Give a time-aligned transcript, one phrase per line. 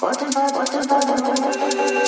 [0.00, 1.99] What?